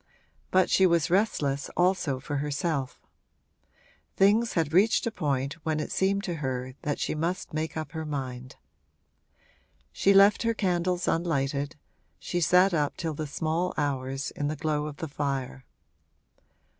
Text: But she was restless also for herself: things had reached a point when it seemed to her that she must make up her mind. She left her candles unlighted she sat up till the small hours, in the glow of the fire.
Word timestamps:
But 0.49 0.71
she 0.71 0.87
was 0.87 1.11
restless 1.11 1.69
also 1.77 2.19
for 2.19 2.37
herself: 2.37 2.99
things 4.15 4.53
had 4.53 4.73
reached 4.73 5.05
a 5.05 5.11
point 5.11 5.63
when 5.63 5.79
it 5.79 5.91
seemed 5.91 6.23
to 6.23 6.37
her 6.37 6.73
that 6.81 6.97
she 6.97 7.13
must 7.13 7.53
make 7.53 7.77
up 7.77 7.91
her 7.91 8.03
mind. 8.03 8.55
She 9.91 10.11
left 10.11 10.41
her 10.41 10.55
candles 10.55 11.07
unlighted 11.07 11.75
she 12.17 12.41
sat 12.41 12.73
up 12.73 12.97
till 12.97 13.13
the 13.13 13.27
small 13.27 13.75
hours, 13.77 14.31
in 14.31 14.47
the 14.47 14.55
glow 14.55 14.87
of 14.87 14.97
the 14.97 15.07
fire. 15.07 15.65